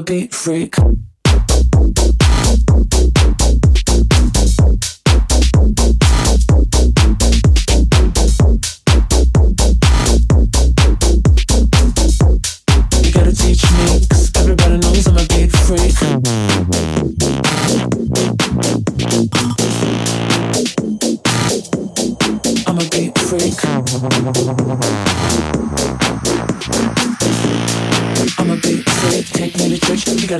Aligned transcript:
beat 0.00 0.34
freak. 0.34 0.76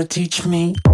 Gotta 0.00 0.08
teach 0.08 0.46
me. 0.46 0.89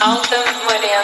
Alta 0.00 0.38
Morena. 0.64 0.95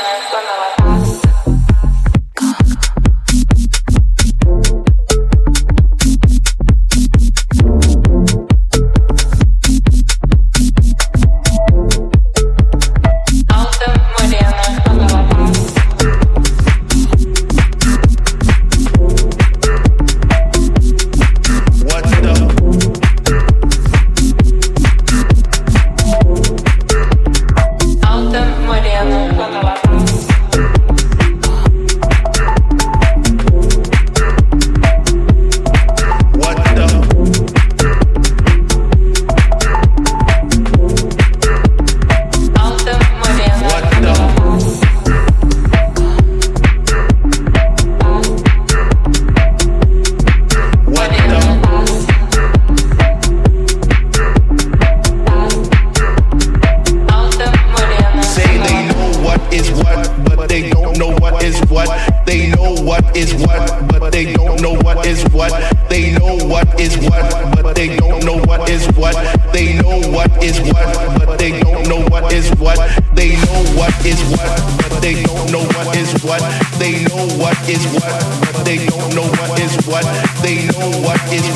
They 80.43 80.67
know 80.67 80.91
what 81.07 81.21
is 81.33 81.47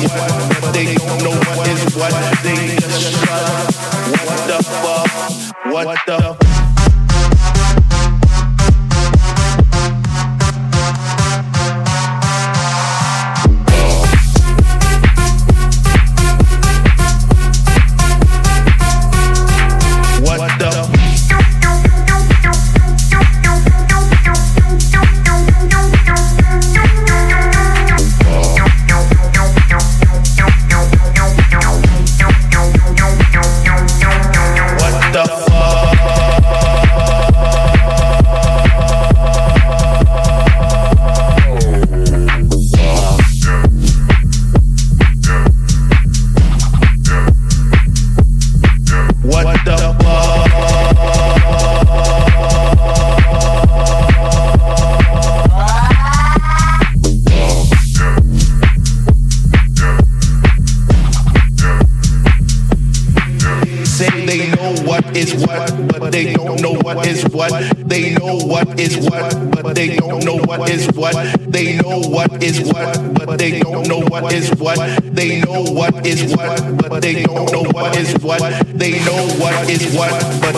they 0.73 0.95
don't 0.95 1.23
know 1.23 1.35
what 1.55 1.67
is 1.67 1.95
what. 1.95 2.13
They 2.43 2.75
just 2.77 3.11
shut. 3.11 3.75
What 4.25 4.47
the 4.47 4.63
fuck? 4.63 5.73
What 5.73 5.99
the 6.07 6.17
fuck? 6.17 6.66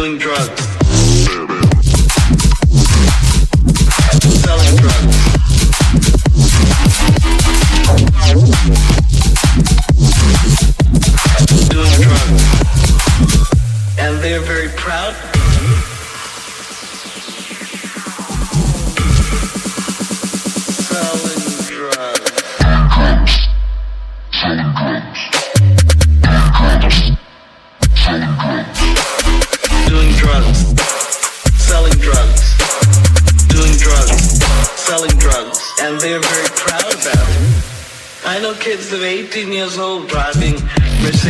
doing 0.00 0.16
drugs. 0.16 0.69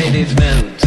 What 0.03 0.80